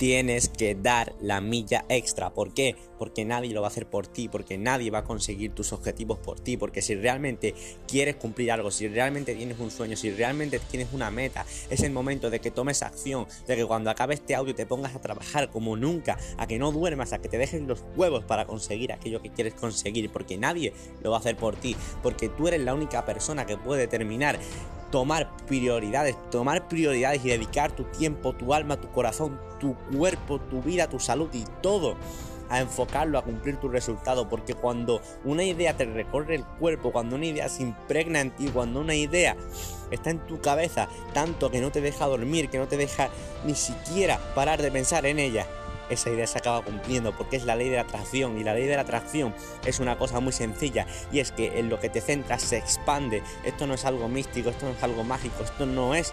[0.00, 2.30] tienes que dar la milla extra.
[2.30, 2.74] ¿Por qué?
[2.98, 6.18] Porque nadie lo va a hacer por ti, porque nadie va a conseguir tus objetivos
[6.18, 7.54] por ti, porque si realmente
[7.86, 11.92] quieres cumplir algo, si realmente tienes un sueño, si realmente tienes una meta, es el
[11.92, 15.50] momento de que tomes acción, de que cuando acabe este audio te pongas a trabajar
[15.50, 19.20] como nunca, a que no duermas, a que te dejes los huevos para conseguir aquello
[19.20, 20.72] que quieres conseguir, porque nadie
[21.02, 24.38] lo va a hacer por ti, porque tú eres la única persona que puede determinar
[24.90, 30.62] tomar prioridades, tomar prioridades y dedicar tu tiempo, tu alma, tu corazón, tu cuerpo, tu
[30.62, 31.96] vida, tu salud y todo
[32.50, 34.28] a enfocarlo a cumplir tu resultado.
[34.28, 38.48] Porque cuando una idea te recorre el cuerpo, cuando una idea se impregna en ti,
[38.48, 39.36] cuando una idea
[39.90, 43.08] está en tu cabeza tanto que no te deja dormir, que no te deja
[43.44, 45.46] ni siquiera parar de pensar en ella,
[45.90, 48.66] esa idea se acaba cumpliendo porque es la ley de la atracción y la ley
[48.66, 52.00] de la atracción es una cosa muy sencilla y es que en lo que te
[52.00, 53.22] centras se expande.
[53.44, 56.12] Esto no es algo místico, esto no es algo mágico, esto no es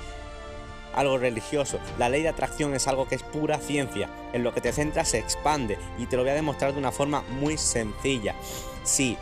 [0.98, 1.80] algo religioso.
[1.99, 4.09] La ley de atracción es algo que es pura ciencia.
[4.34, 6.91] En lo que te centras se expande y te lo voy a demostrar de una
[6.91, 8.35] forma muy sencilla.
[8.84, 9.18] Si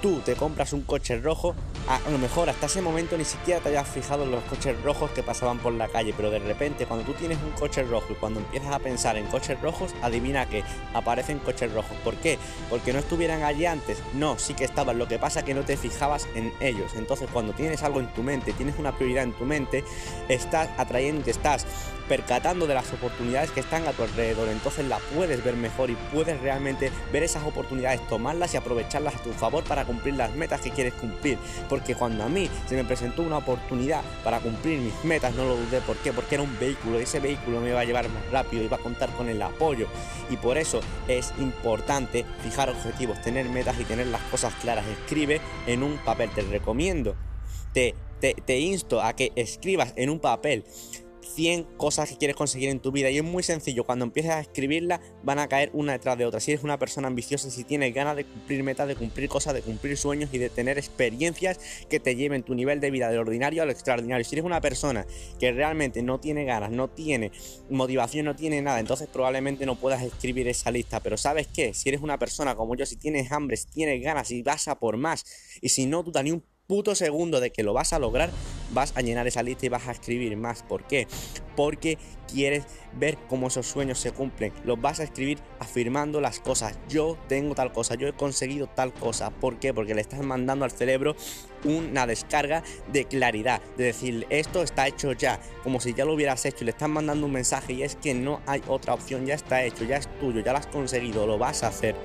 [0.00, 1.54] tú te compras un coche rojo,
[1.88, 5.10] a lo mejor hasta ese momento ni siquiera te hayas fijado en los coches rojos
[5.10, 8.14] que pasaban por la calle, pero de repente cuando tú tienes un coche rojo y
[8.14, 10.62] cuando empiezas a pensar en coches rojos, adivina que
[10.94, 11.96] aparecen coches rojos.
[12.04, 12.38] ¿Por qué?
[12.70, 13.98] Porque no estuvieran allí antes.
[14.14, 14.98] No, sí que estaban.
[14.98, 16.92] Lo que pasa que no te fijabas en ellos.
[16.94, 19.84] Entonces cuando tienes algo en tu mente, tienes una prioridad en tu mente,
[20.28, 21.66] estás atrayendo, estás
[22.08, 24.48] percatando de las oportunidades que están a tu alrededor.
[24.48, 29.22] Entonces la puedes ver mejor y puedes realmente ver esas oportunidades, tomarlas y aprovecharlas a
[29.22, 31.38] tu favor para cumplir las metas que quieres cumplir.
[31.68, 35.56] Porque cuando a mí se me presentó una oportunidad para cumplir mis metas, no lo
[35.56, 35.80] dudé.
[35.80, 36.12] ¿Por qué?
[36.12, 38.80] Porque era un vehículo y ese vehículo me iba a llevar más rápido, iba a
[38.80, 39.88] contar con el apoyo.
[40.30, 44.86] Y por eso es importante fijar objetivos, tener metas y tener las cosas claras.
[44.86, 47.16] Escribe en un papel, te recomiendo.
[47.72, 50.64] Te, te insto a que escribas en un papel
[51.34, 54.40] 100 cosas que quieres conseguir en tu vida y es muy sencillo, cuando empieces a
[54.40, 56.40] escribirlas van a caer una detrás de otra.
[56.40, 59.62] Si eres una persona ambiciosa, si tienes ganas de cumplir metas, de cumplir cosas, de
[59.62, 61.58] cumplir sueños y de tener experiencias
[61.88, 64.24] que te lleven tu nivel de vida del ordinario al extraordinario.
[64.24, 65.06] Si eres una persona
[65.38, 67.32] que realmente no tiene ganas, no tiene
[67.70, 71.00] motivación, no tiene nada, entonces probablemente no puedas escribir esa lista.
[71.00, 71.74] Pero ¿sabes qué?
[71.74, 74.78] Si eres una persona como yo, si tienes hambre, si tienes ganas y vas a
[74.78, 75.24] por más,
[75.60, 78.30] y si no, tú ni un puto segundo de que lo vas a lograr,
[78.72, 80.62] vas a llenar esa lista y vas a escribir más.
[80.62, 81.08] ¿Por qué?
[81.56, 81.96] Porque
[82.30, 84.52] quieres ver cómo esos sueños se cumplen.
[84.66, 86.78] Los vas a escribir afirmando las cosas.
[86.86, 89.30] Yo tengo tal cosa, yo he conseguido tal cosa.
[89.30, 89.72] ¿Por qué?
[89.72, 91.16] Porque le estás mandando al cerebro
[91.64, 92.62] una descarga
[92.92, 93.62] de claridad.
[93.78, 96.58] De decir, esto está hecho ya, como si ya lo hubieras hecho.
[96.60, 99.24] Y le estás mandando un mensaje y es que no hay otra opción.
[99.24, 101.96] Ya está hecho, ya es tuyo, ya lo has conseguido, lo vas a hacer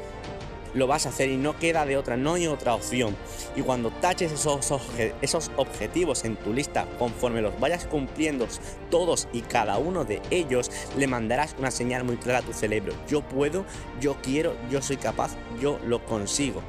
[0.74, 3.16] lo vas a hacer y no queda de otra, no hay otra opción.
[3.56, 4.74] Y cuando taches esos,
[5.22, 8.48] esos objetivos en tu lista, conforme los vayas cumpliendo
[8.90, 12.94] todos y cada uno de ellos, le mandarás una señal muy clara a tu cerebro.
[13.08, 13.66] Yo puedo,
[14.00, 16.62] yo quiero, yo soy capaz, yo lo consigo.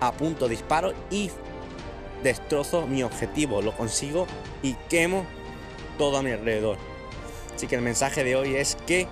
[0.00, 1.30] A punto disparo y
[2.22, 4.26] destrozo mi objetivo, lo consigo
[4.62, 5.24] y quemo
[5.98, 6.78] todo a mi alrededor.
[7.54, 9.06] Así que el mensaje de hoy es que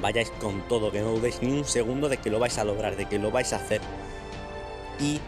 [0.00, 2.96] vayáis con todo, que no dudéis ni un segundo de que lo vais a lograr,
[2.96, 3.80] de que lo vais a hacer.
[5.00, 5.20] Y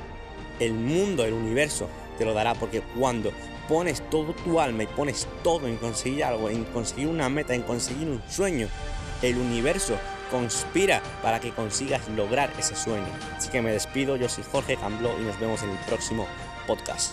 [0.58, 1.88] el mundo, el universo,
[2.18, 3.32] te lo dará, porque cuando
[3.68, 7.62] pones todo tu alma y pones todo en conseguir algo, en conseguir una meta, en
[7.62, 8.68] conseguir un sueño,
[9.22, 9.96] el universo
[10.30, 13.08] conspira para que consigas lograr ese sueño.
[13.36, 16.26] Así que me despido, yo soy Jorge Cambló y nos vemos en el próximo
[16.66, 17.12] podcast.